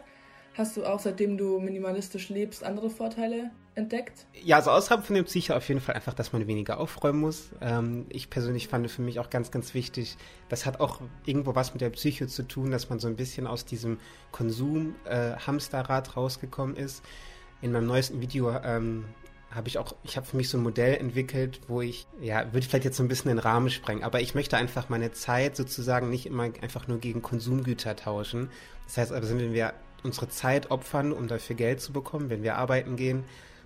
Hast 0.56 0.77
du 0.77 0.85
auch, 0.85 1.00
seitdem 1.00 1.38
du 1.38 1.59
minimalistisch 1.59 2.30
lebst, 2.30 2.63
andere 2.63 2.89
Vorteile 2.89 3.51
entdeckt? 3.75 4.25
Ja, 4.43 4.57
also 4.57 4.71
außerhalb 4.71 5.05
von 5.05 5.15
dem 5.15 5.25
Psyche 5.25 5.55
auf 5.55 5.67
jeden 5.67 5.81
Fall 5.81 5.95
einfach, 5.95 6.13
dass 6.13 6.33
man 6.33 6.47
weniger 6.47 6.79
aufräumen 6.79 7.19
muss. 7.19 7.49
Ähm, 7.61 8.05
ich 8.09 8.29
persönlich 8.29 8.67
fand 8.67 8.89
für 8.89 9.01
mich 9.01 9.19
auch 9.19 9.29
ganz, 9.29 9.51
ganz 9.51 9.73
wichtig, 9.73 10.17
das 10.49 10.65
hat 10.65 10.79
auch 10.79 11.01
irgendwo 11.25 11.55
was 11.55 11.73
mit 11.73 11.81
der 11.81 11.89
Psyche 11.89 12.27
zu 12.27 12.43
tun, 12.43 12.71
dass 12.71 12.89
man 12.89 12.99
so 12.99 13.07
ein 13.07 13.15
bisschen 13.15 13.47
aus 13.47 13.65
diesem 13.65 13.99
Konsum-Hamsterrad 14.31 16.07
äh, 16.07 16.11
rausgekommen 16.11 16.75
ist. 16.75 17.03
In 17.61 17.71
meinem 17.71 17.87
neuesten 17.87 18.21
Video 18.21 18.51
ähm, 18.51 19.05
habe 19.51 19.67
ich 19.67 19.77
auch, 19.77 19.95
ich 20.03 20.17
habe 20.17 20.25
für 20.25 20.37
mich 20.37 20.49
so 20.49 20.57
ein 20.57 20.63
Modell 20.63 20.95
entwickelt, 20.95 21.61
wo 21.67 21.81
ich, 21.81 22.07
ja, 22.19 22.51
würde 22.53 22.65
vielleicht 22.65 22.85
jetzt 22.85 22.97
so 22.97 23.03
ein 23.03 23.07
bisschen 23.07 23.29
den 23.29 23.39
Rahmen 23.39 23.69
sprengen, 23.69 24.03
aber 24.03 24.19
ich 24.21 24.35
möchte 24.35 24.57
einfach 24.57 24.89
meine 24.89 25.11
Zeit 25.11 25.55
sozusagen 25.55 26.09
nicht 26.09 26.25
immer 26.25 26.43
einfach 26.43 26.87
nur 26.87 26.99
gegen 26.99 27.21
Konsumgüter 27.21 27.95
tauschen. 27.95 28.49
Das 28.85 28.97
heißt 28.97 29.11
also, 29.11 29.37
wenn 29.37 29.53
wir 29.53 29.73
unsere 30.03 30.27
Zeit 30.27 30.71
opfern, 30.71 31.13
um 31.13 31.27
dafür 31.27 31.55
Geld 31.55 31.81
zu 31.81 31.93
bekommen, 31.93 32.29
wenn 32.29 32.43
wir 32.43 32.57
arbeiten 32.57 32.95
gehen, 32.95 33.23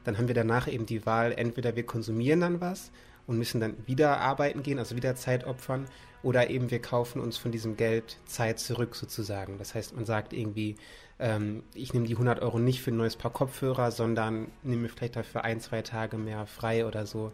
dann 0.08 0.18
haben 0.18 0.30
wir 0.30 0.36
danach 0.36 0.70
eben 0.70 0.86
die 0.86 1.06
Wahl, 1.06 1.34
entweder 1.34 1.76
wir 1.76 1.86
konsumieren 1.86 2.40
dann 2.40 2.62
was 2.62 2.92
und 3.28 3.38
müssen 3.38 3.60
dann 3.60 3.76
wieder 3.88 4.22
arbeiten 4.22 4.64
gehen, 4.64 4.80
also 4.80 4.96
wieder 4.96 5.18
Zeit 5.18 5.46
opfern, 5.46 5.86
oder 6.24 6.50
eben 6.50 6.72
wir 6.72 6.82
kaufen 6.82 7.22
uns 7.22 7.36
von 7.36 7.52
diesem 7.52 7.76
Geld 7.76 8.18
Zeit 8.26 8.58
zurück 8.58 8.96
sozusagen. 8.96 9.58
Das 9.58 9.76
heißt, 9.76 9.96
man 9.96 10.06
sagt 10.06 10.32
irgendwie, 10.32 10.78
ähm, 11.20 11.62
ich 11.74 11.94
nehme 11.94 12.08
die 12.08 12.14
100 12.14 12.42
Euro 12.42 12.58
nicht 12.58 12.82
für 12.82 12.92
ein 12.92 12.98
neues 12.98 13.18
Paar 13.18 13.32
Kopfhörer, 13.32 13.92
sondern 13.92 14.48
nehme 14.64 14.88
vielleicht 14.88 15.18
dafür 15.18 15.44
ein, 15.44 15.60
zwei 15.60 15.82
Tage 15.82 16.18
mehr 16.18 16.48
frei 16.48 16.86
oder 16.86 17.06
so. 17.06 17.34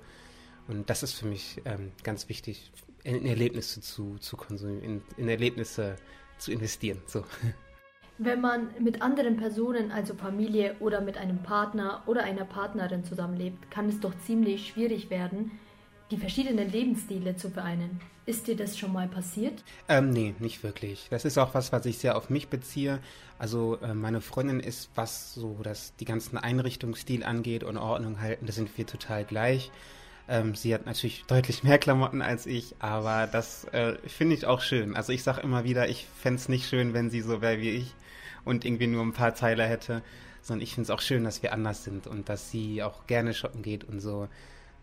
Und 0.67 0.89
das 0.89 1.03
ist 1.03 1.13
für 1.13 1.27
mich 1.27 1.61
ähm, 1.65 1.91
ganz 2.01 2.27
wichtig, 2.27 2.71
in 3.03 3.23
Erlebnisse 3.23 3.81
zu, 3.81 4.17
zu 4.17 4.35
konsumieren, 4.35 4.81
in, 4.83 5.01
in 5.17 5.29
Erlebnisse 5.29 5.95
zu 6.39 6.51
investieren. 6.51 7.03
So. 7.05 7.23
Wenn 8.19 8.41
man 8.41 8.67
mit 8.79 9.01
anderen 9.01 9.37
Personen, 9.37 9.91
also 9.91 10.13
Familie 10.13 10.75
oder 10.79 11.01
mit 11.01 11.17
einem 11.17 11.39
Partner 11.39 12.03
oder 12.05 12.23
einer 12.23 12.45
Partnerin 12.45 13.03
zusammenlebt, 13.03 13.71
kann 13.71 13.89
es 13.89 13.99
doch 13.99 14.13
ziemlich 14.25 14.67
schwierig 14.67 15.09
werden, 15.09 15.51
die 16.11 16.17
verschiedenen 16.17 16.71
Lebensstile 16.71 17.35
zu 17.35 17.49
vereinen. 17.49 17.99
Ist 18.27 18.47
dir 18.47 18.55
das 18.55 18.77
schon 18.77 18.93
mal 18.93 19.07
passiert? 19.07 19.63
Ähm, 19.89 20.11
nee, 20.11 20.35
nicht 20.37 20.61
wirklich. 20.63 21.07
Das 21.09 21.25
ist 21.25 21.39
auch 21.39 21.55
was, 21.55 21.71
was 21.71 21.87
ich 21.87 21.97
sehr 21.97 22.15
auf 22.15 22.29
mich 22.29 22.49
beziehe. 22.49 22.99
Also 23.39 23.79
äh, 23.81 23.95
meine 23.95 24.21
Freundin 24.21 24.59
ist, 24.59 24.91
was 24.93 25.33
so 25.33 25.59
das 25.63 25.95
die 25.95 26.05
ganzen 26.05 26.37
Einrichtungsstil 26.37 27.23
angeht 27.23 27.63
und 27.63 27.77
Ordnung 27.77 28.21
halten, 28.21 28.45
da 28.45 28.53
sind 28.53 28.77
wir 28.77 28.85
total 28.85 29.25
gleich. 29.25 29.71
Ähm, 30.29 30.53
sie 30.53 30.73
hat 30.73 30.85
natürlich 30.85 31.23
deutlich 31.27 31.63
mehr 31.63 31.79
Klamotten 31.79 32.21
als 32.21 32.45
ich, 32.45 32.75
aber 32.77 33.27
das 33.27 33.65
äh, 33.73 33.97
finde 34.07 34.35
ich 34.35 34.45
auch 34.45 34.61
schön. 34.61 34.95
Also 34.95 35.11
ich 35.11 35.23
sage 35.23 35.41
immer 35.41 35.63
wieder, 35.63 35.89
ich 35.89 36.05
fände 36.21 36.39
es 36.39 36.47
nicht 36.47 36.69
schön, 36.69 36.93
wenn 36.93 37.09
sie 37.09 37.21
so 37.21 37.41
wäre 37.41 37.59
wie 37.59 37.71
ich 37.71 37.95
und 38.45 38.65
irgendwie 38.65 38.87
nur 38.87 39.03
ein 39.03 39.13
paar 39.13 39.33
Teile 39.35 39.63
hätte, 39.63 40.03
sondern 40.41 40.63
ich 40.63 40.73
finde 40.73 40.85
es 40.85 40.89
auch 40.89 41.01
schön, 41.01 41.23
dass 41.23 41.43
wir 41.43 41.53
anders 41.53 41.83
sind 41.83 42.07
und 42.07 42.29
dass 42.29 42.51
sie 42.51 42.83
auch 42.83 43.07
gerne 43.07 43.33
shoppen 43.33 43.61
geht 43.61 43.83
und 43.83 43.99
so. 43.99 44.27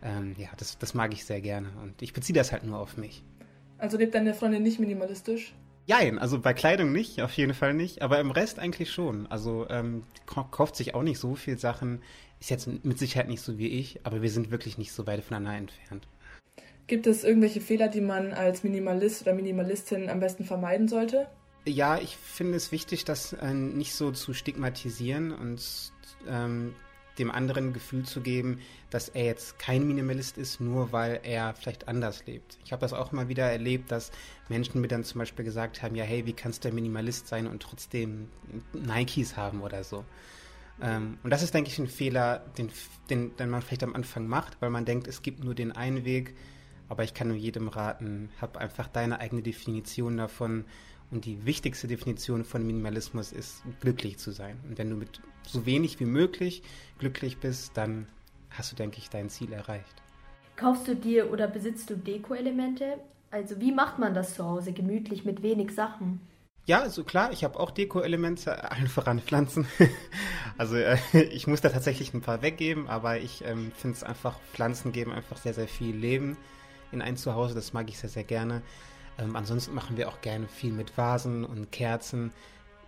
Ähm, 0.03 0.35
ja, 0.37 0.49
das, 0.57 0.77
das 0.79 0.93
mag 0.93 1.13
ich 1.13 1.25
sehr 1.25 1.41
gerne 1.41 1.69
und 1.81 2.01
ich 2.01 2.13
beziehe 2.13 2.35
das 2.35 2.51
halt 2.51 2.63
nur 2.63 2.79
auf 2.79 2.97
mich. 2.97 3.23
Also 3.77 3.97
lebt 3.97 4.15
deine 4.15 4.33
Freundin 4.33 4.63
nicht 4.63 4.79
minimalistisch? 4.79 5.53
Jein, 5.87 6.19
also 6.19 6.39
bei 6.39 6.53
Kleidung 6.53 6.91
nicht, 6.91 7.21
auf 7.21 7.33
jeden 7.33 7.53
Fall 7.53 7.73
nicht, 7.73 8.01
aber 8.01 8.19
im 8.19 8.31
Rest 8.31 8.59
eigentlich 8.59 8.91
schon. 8.91 9.27
Also 9.27 9.67
ähm, 9.69 10.03
kauft 10.25 10.75
sich 10.75 10.93
auch 10.93 11.03
nicht 11.03 11.19
so 11.19 11.35
viel 11.35 11.57
Sachen, 11.57 12.01
ist 12.39 12.49
jetzt 12.49 12.67
mit 12.83 12.99
Sicherheit 12.99 13.27
nicht 13.27 13.41
so 13.41 13.57
wie 13.57 13.67
ich, 13.67 13.99
aber 14.03 14.21
wir 14.21 14.29
sind 14.29 14.51
wirklich 14.51 14.77
nicht 14.77 14.91
so 14.91 15.05
weit 15.07 15.23
voneinander 15.23 15.57
entfernt. 15.57 16.07
Gibt 16.87 17.07
es 17.07 17.23
irgendwelche 17.23 17.61
Fehler, 17.61 17.87
die 17.87 18.01
man 18.01 18.33
als 18.33 18.63
Minimalist 18.63 19.21
oder 19.21 19.33
Minimalistin 19.33 20.09
am 20.09 20.19
besten 20.19 20.43
vermeiden 20.43 20.87
sollte? 20.87 21.27
Ja, 21.65 21.97
ich 21.97 22.17
finde 22.17 22.57
es 22.57 22.71
wichtig, 22.71 23.05
das 23.05 23.33
äh, 23.33 23.53
nicht 23.53 23.93
so 23.93 24.11
zu 24.11 24.33
stigmatisieren 24.33 25.31
und 25.31 25.91
ähm, 26.27 26.73
dem 27.19 27.29
anderen 27.29 27.71
Gefühl 27.73 28.03
zu 28.03 28.21
geben, 28.21 28.59
dass 28.89 29.09
er 29.09 29.25
jetzt 29.25 29.59
kein 29.59 29.85
Minimalist 29.85 30.37
ist, 30.37 30.59
nur 30.59 30.91
weil 30.91 31.19
er 31.23 31.53
vielleicht 31.53 31.87
anders 31.87 32.25
lebt. 32.25 32.57
Ich 32.65 32.71
habe 32.71 32.81
das 32.81 32.93
auch 32.93 33.11
mal 33.11 33.27
wieder 33.27 33.45
erlebt, 33.45 33.91
dass 33.91 34.11
Menschen 34.49 34.81
mir 34.81 34.87
dann 34.87 35.03
zum 35.03 35.19
Beispiel 35.19 35.45
gesagt 35.45 35.83
haben, 35.83 35.95
ja, 35.95 36.03
hey, 36.03 36.25
wie 36.25 36.33
kannst 36.33 36.65
du 36.65 36.71
Minimalist 36.71 37.27
sein 37.27 37.45
und 37.45 37.61
trotzdem 37.61 38.29
Nikes 38.73 39.37
haben 39.37 39.61
oder 39.61 39.83
so. 39.83 40.03
Ähm, 40.81 41.19
und 41.21 41.29
das 41.29 41.43
ist, 41.43 41.53
denke 41.53 41.69
ich, 41.69 41.77
ein 41.77 41.87
Fehler, 41.87 42.39
den, 42.57 42.71
den, 43.09 43.35
den 43.37 43.49
man 43.49 43.61
vielleicht 43.61 43.83
am 43.83 43.93
Anfang 43.93 44.25
macht, 44.25 44.59
weil 44.61 44.71
man 44.71 44.85
denkt, 44.85 45.07
es 45.07 45.21
gibt 45.21 45.43
nur 45.43 45.53
den 45.53 45.71
einen 45.71 46.05
Weg, 46.05 46.35
aber 46.89 47.03
ich 47.03 47.13
kann 47.13 47.27
nur 47.27 47.37
jedem 47.37 47.67
raten, 47.67 48.29
hab 48.41 48.57
einfach 48.57 48.87
deine 48.87 49.19
eigene 49.19 49.41
Definition 49.43 50.17
davon 50.17 50.65
Und 51.11 51.25
die 51.25 51.45
wichtigste 51.45 51.87
Definition 51.87 52.45
von 52.45 52.65
Minimalismus 52.65 53.33
ist, 53.33 53.63
glücklich 53.81 54.17
zu 54.17 54.31
sein. 54.31 54.57
Und 54.67 54.77
wenn 54.77 54.89
du 54.89 54.95
mit 54.95 55.21
so 55.45 55.65
wenig 55.65 55.99
wie 55.99 56.05
möglich 56.05 56.63
glücklich 56.99 57.37
bist, 57.37 57.75
dann 57.75 58.07
hast 58.49 58.71
du, 58.71 58.75
denke 58.75 58.97
ich, 58.97 59.09
dein 59.09 59.29
Ziel 59.29 59.51
erreicht. 59.51 60.01
Kaufst 60.55 60.87
du 60.87 60.95
dir 60.95 61.31
oder 61.31 61.47
besitzt 61.47 61.89
du 61.89 61.97
Deko-Elemente? 61.97 62.99
Also 63.29 63.59
wie 63.59 63.71
macht 63.71 63.99
man 63.99 64.13
das 64.13 64.35
zu 64.35 64.45
Hause 64.45 64.73
gemütlich 64.73 65.25
mit 65.25 65.41
wenig 65.41 65.73
Sachen? 65.73 66.21
Ja, 66.65 66.81
also 66.81 67.03
klar, 67.03 67.31
ich 67.31 67.43
habe 67.43 67.59
auch 67.59 67.71
Deko-Elemente, 67.71 68.71
allen 68.71 68.87
voran 68.87 69.19
Pflanzen. 69.19 69.65
also 70.57 70.75
äh, 70.75 70.97
ich 71.31 71.47
muss 71.47 71.61
da 71.61 71.69
tatsächlich 71.69 72.13
ein 72.13 72.21
paar 72.21 72.41
weggeben, 72.41 72.87
aber 72.87 73.19
ich 73.19 73.43
ähm, 73.45 73.71
finde 73.75 73.97
es 73.97 74.03
einfach, 74.03 74.39
Pflanzen 74.53 74.91
geben 74.91 75.11
einfach 75.11 75.37
sehr, 75.37 75.53
sehr 75.53 75.67
viel 75.67 75.95
Leben 75.95 76.37
in 76.91 77.01
ein 77.01 77.17
Zuhause. 77.17 77.55
Das 77.55 77.73
mag 77.73 77.89
ich 77.89 77.97
sehr, 77.97 78.09
sehr 78.09 78.23
gerne. 78.23 78.61
Ähm, 79.17 79.35
ansonsten 79.35 79.73
machen 79.73 79.97
wir 79.97 80.09
auch 80.09 80.21
gerne 80.21 80.47
viel 80.47 80.71
mit 80.71 80.97
Vasen 80.97 81.45
und 81.45 81.71
Kerzen. 81.71 82.31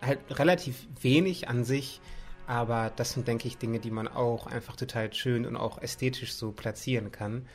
Halt 0.02 0.20
relativ 0.30 0.88
wenig 1.02 1.48
an 1.48 1.64
sich, 1.64 2.02
aber 2.48 2.92
das 2.96 3.14
sind, 3.14 3.28
denke 3.28 3.48
ich, 3.48 3.58
Dinge, 3.58 3.80
die 3.80 3.92
man 3.92 4.08
auch 4.08 4.48
einfach 4.48 4.76
total 4.76 5.14
schön 5.14 5.46
und 5.46 5.56
auch 5.56 5.82
ästhetisch 5.82 6.34
so 6.34 6.52
platzieren 6.52 7.12
kann. 7.12 7.48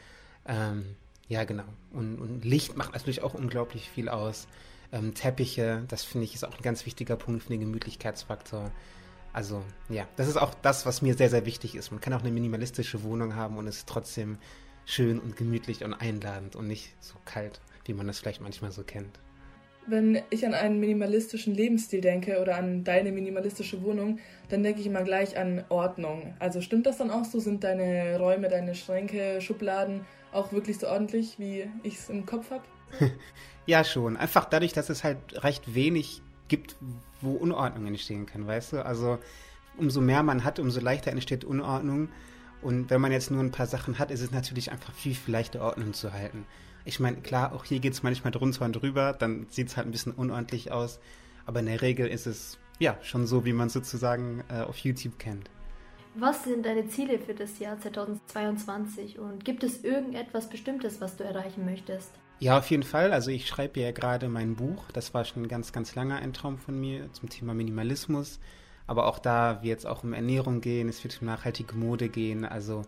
Ähm, 0.46 0.96
ja, 1.28 1.44
genau. 1.44 1.64
Und, 1.92 2.18
und, 2.18 2.44
Licht 2.44 2.76
macht 2.76 2.94
natürlich 2.94 3.22
auch 3.22 3.34
unglaublich 3.34 3.90
viel 3.90 4.08
aus. 4.08 4.48
Ähm, 4.92 5.14
Teppiche, 5.14 5.84
das 5.88 6.04
finde 6.04 6.24
ich 6.24 6.34
ist 6.34 6.44
auch 6.44 6.56
ein 6.56 6.62
ganz 6.62 6.86
wichtiger 6.86 7.16
Punkt 7.16 7.42
für 7.42 7.50
den 7.50 7.60
Gemütlichkeitsfaktor. 7.60 8.72
Also 9.34 9.62
ja, 9.90 10.08
das 10.16 10.26
ist 10.26 10.38
auch 10.38 10.54
das, 10.54 10.86
was 10.86 11.02
mir 11.02 11.14
sehr, 11.14 11.28
sehr 11.28 11.44
wichtig 11.44 11.74
ist. 11.74 11.90
Man 11.90 12.00
kann 12.00 12.14
auch 12.14 12.20
eine 12.20 12.30
minimalistische 12.30 13.02
Wohnung 13.02 13.34
haben 13.34 13.58
und 13.58 13.66
es 13.66 13.84
trotzdem 13.84 14.38
schön 14.86 15.18
und 15.18 15.36
gemütlich 15.36 15.84
und 15.84 15.92
einladend 15.92 16.56
und 16.56 16.66
nicht 16.66 16.94
so 17.00 17.14
kalt, 17.26 17.60
wie 17.88 17.94
man 17.94 18.06
das 18.06 18.20
vielleicht 18.20 18.40
manchmal 18.40 18.70
so 18.70 18.82
kennt. 18.84 19.18
Wenn 19.86 20.20
ich 20.28 20.44
an 20.44 20.52
einen 20.52 20.80
minimalistischen 20.80 21.54
Lebensstil 21.54 22.02
denke 22.02 22.42
oder 22.42 22.56
an 22.56 22.84
deine 22.84 23.10
minimalistische 23.10 23.82
Wohnung, 23.82 24.18
dann 24.50 24.62
denke 24.62 24.80
ich 24.80 24.86
immer 24.86 25.02
gleich 25.02 25.38
an 25.38 25.64
Ordnung. 25.70 26.34
Also 26.38 26.60
stimmt 26.60 26.86
das 26.86 26.98
dann 26.98 27.10
auch 27.10 27.24
so? 27.24 27.40
Sind 27.40 27.64
deine 27.64 28.18
Räume, 28.18 28.48
deine 28.48 28.74
Schränke, 28.74 29.40
Schubladen 29.40 30.02
auch 30.30 30.52
wirklich 30.52 30.78
so 30.78 30.88
ordentlich, 30.88 31.38
wie 31.38 31.70
ich 31.82 31.94
es 31.94 32.10
im 32.10 32.26
Kopf 32.26 32.50
habe? 32.50 32.64
ja, 33.66 33.82
schon. 33.82 34.18
Einfach 34.18 34.44
dadurch, 34.44 34.74
dass 34.74 34.90
es 34.90 35.04
halt 35.04 35.18
recht 35.42 35.74
wenig 35.74 36.20
gibt, 36.48 36.76
wo 37.22 37.32
Unordnung 37.32 37.86
entstehen 37.86 38.26
kann, 38.26 38.46
weißt 38.46 38.74
du? 38.74 38.84
Also 38.84 39.18
umso 39.78 40.02
mehr 40.02 40.22
man 40.22 40.44
hat, 40.44 40.58
umso 40.58 40.80
leichter 40.80 41.10
entsteht 41.12 41.44
Unordnung. 41.44 42.10
Und 42.60 42.90
wenn 42.90 43.00
man 43.00 43.12
jetzt 43.12 43.30
nur 43.30 43.40
ein 43.40 43.52
paar 43.52 43.66
Sachen 43.66 43.98
hat, 43.98 44.10
ist 44.10 44.20
es 44.20 44.32
natürlich 44.32 44.72
einfach 44.72 44.92
viel, 44.92 45.14
viel 45.14 45.32
leichter 45.32 45.62
Ordnung 45.62 45.94
zu 45.94 46.12
halten. 46.12 46.44
Ich 46.88 47.00
meine, 47.00 47.18
klar, 47.18 47.52
auch 47.52 47.64
hier 47.64 47.80
geht 47.80 47.92
es 47.92 48.02
manchmal 48.02 48.30
drunter 48.30 48.64
und 48.64 48.72
drüber, 48.72 49.12
dann 49.12 49.46
sieht 49.50 49.68
es 49.68 49.76
halt 49.76 49.86
ein 49.86 49.90
bisschen 49.90 50.12
unordentlich 50.12 50.72
aus. 50.72 51.00
Aber 51.44 51.60
in 51.60 51.66
der 51.66 51.82
Regel 51.82 52.06
ist 52.06 52.26
es 52.26 52.58
ja 52.78 52.96
schon 53.02 53.26
so, 53.26 53.44
wie 53.44 53.52
man 53.52 53.66
es 53.66 53.74
sozusagen 53.74 54.42
äh, 54.48 54.62
auf 54.62 54.78
YouTube 54.78 55.18
kennt. 55.18 55.50
Was 56.14 56.44
sind 56.44 56.64
deine 56.64 56.88
Ziele 56.88 57.18
für 57.18 57.34
das 57.34 57.58
Jahr 57.58 57.78
2022 57.78 59.18
und 59.18 59.44
gibt 59.44 59.64
es 59.64 59.84
irgendetwas 59.84 60.48
Bestimmtes, 60.48 60.98
was 61.02 61.16
du 61.16 61.24
erreichen 61.24 61.66
möchtest? 61.66 62.10
Ja, 62.38 62.56
auf 62.56 62.70
jeden 62.70 62.84
Fall. 62.84 63.12
Also 63.12 63.30
ich 63.30 63.46
schreibe 63.46 63.80
ja 63.80 63.90
gerade 63.90 64.30
mein 64.30 64.56
Buch. 64.56 64.82
Das 64.94 65.12
war 65.12 65.26
schon 65.26 65.46
ganz, 65.46 65.72
ganz 65.72 65.94
lange 65.94 66.16
ein 66.16 66.32
Traum 66.32 66.56
von 66.56 66.80
mir 66.80 67.12
zum 67.12 67.28
Thema 67.28 67.52
Minimalismus. 67.52 68.40
Aber 68.86 69.08
auch 69.08 69.18
da 69.18 69.62
wird 69.62 69.80
es 69.80 69.84
auch 69.84 70.04
um 70.04 70.14
Ernährung 70.14 70.62
gehen, 70.62 70.88
es 70.88 71.04
wird 71.04 71.20
um 71.20 71.26
nachhaltige 71.26 71.74
Mode 71.74 72.08
gehen. 72.08 72.46
Also 72.46 72.86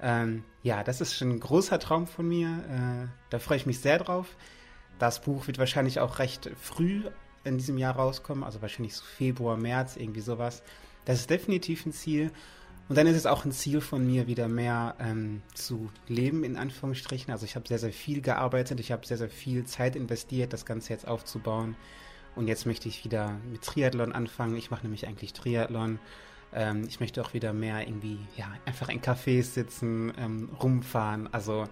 ähm, 0.00 0.44
ja, 0.62 0.84
das 0.84 1.00
ist 1.00 1.14
schon 1.14 1.30
ein 1.30 1.40
großer 1.40 1.78
Traum 1.78 2.06
von 2.06 2.28
mir. 2.28 2.48
Äh, 2.48 3.08
da 3.30 3.38
freue 3.38 3.56
ich 3.56 3.66
mich 3.66 3.80
sehr 3.80 3.98
drauf. 3.98 4.36
Das 4.98 5.22
Buch 5.22 5.46
wird 5.46 5.58
wahrscheinlich 5.58 6.00
auch 6.00 6.18
recht 6.18 6.50
früh 6.60 7.02
in 7.44 7.58
diesem 7.58 7.78
Jahr 7.78 7.96
rauskommen, 7.96 8.44
also 8.44 8.62
wahrscheinlich 8.62 8.94
so 8.94 9.04
Februar, 9.04 9.56
März, 9.56 9.96
irgendwie 9.96 10.20
sowas. 10.20 10.62
Das 11.04 11.20
ist 11.20 11.30
definitiv 11.30 11.86
ein 11.86 11.92
Ziel. 11.92 12.30
Und 12.88 12.96
dann 12.96 13.06
ist 13.06 13.16
es 13.16 13.26
auch 13.26 13.44
ein 13.44 13.52
Ziel 13.52 13.80
von 13.82 14.06
mir, 14.06 14.26
wieder 14.26 14.48
mehr 14.48 14.94
ähm, 14.98 15.42
zu 15.54 15.90
leben, 16.06 16.42
in 16.42 16.56
Anführungsstrichen. 16.56 17.30
Also 17.30 17.44
ich 17.44 17.54
habe 17.54 17.68
sehr, 17.68 17.78
sehr 17.78 17.92
viel 17.92 18.22
gearbeitet, 18.22 18.80
ich 18.80 18.92
habe 18.92 19.06
sehr, 19.06 19.18
sehr 19.18 19.28
viel 19.28 19.64
Zeit 19.64 19.94
investiert, 19.94 20.54
das 20.54 20.64
Ganze 20.64 20.94
jetzt 20.94 21.06
aufzubauen. 21.06 21.76
Und 22.34 22.48
jetzt 22.48 22.66
möchte 22.66 22.88
ich 22.88 23.04
wieder 23.04 23.38
mit 23.50 23.62
Triathlon 23.62 24.12
anfangen. 24.12 24.56
Ich 24.56 24.70
mache 24.70 24.84
nämlich 24.84 25.06
eigentlich 25.06 25.34
Triathlon. 25.34 25.98
Ähm, 26.54 26.84
ich 26.88 27.00
möchte 27.00 27.22
auch 27.22 27.34
wieder 27.34 27.52
mehr 27.52 27.86
irgendwie, 27.86 28.18
ja, 28.36 28.46
einfach 28.64 28.88
in 28.88 29.00
Cafés 29.00 29.44
sitzen, 29.54 30.12
ähm, 30.18 30.50
rumfahren. 30.62 31.32
Also 31.32 31.64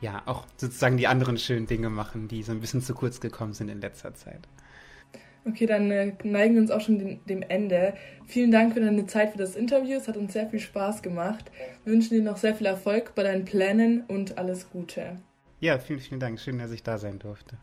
ja, 0.00 0.22
auch 0.26 0.46
sozusagen 0.56 0.96
die 0.96 1.06
anderen 1.06 1.38
schönen 1.38 1.66
Dinge 1.66 1.90
machen, 1.90 2.28
die 2.28 2.42
so 2.42 2.52
ein 2.52 2.60
bisschen 2.60 2.82
zu 2.82 2.94
kurz 2.94 3.20
gekommen 3.20 3.54
sind 3.54 3.68
in 3.68 3.80
letzter 3.80 4.14
Zeit. 4.14 4.48
Okay, 5.48 5.66
dann 5.66 5.90
äh, 5.92 6.12
neigen 6.24 6.54
wir 6.54 6.62
uns 6.62 6.72
auch 6.72 6.80
schon 6.80 6.98
dem, 6.98 7.24
dem, 7.26 7.42
Ende. 7.42 7.94
Vielen 8.26 8.50
Dank 8.50 8.74
für 8.74 8.80
deine 8.80 9.06
Zeit 9.06 9.30
für 9.30 9.38
das 9.38 9.54
Interview. 9.54 9.96
Es 9.96 10.08
hat 10.08 10.16
uns 10.16 10.32
sehr 10.32 10.48
viel 10.48 10.58
Spaß 10.58 11.02
gemacht. 11.02 11.52
Wir 11.84 11.92
wünschen 11.92 12.14
dir 12.14 12.22
noch 12.22 12.36
sehr 12.36 12.54
viel 12.54 12.66
Erfolg 12.66 13.14
bei 13.14 13.22
deinen 13.22 13.44
Plänen 13.44 14.02
und 14.08 14.38
alles 14.38 14.70
Gute. 14.70 15.16
Ja, 15.60 15.78
vielen, 15.78 16.00
vielen 16.00 16.20
Dank. 16.20 16.40
Schön, 16.40 16.58
dass 16.58 16.72
ich 16.72 16.82
da 16.82 16.98
sein 16.98 17.20
durfte. 17.20 17.56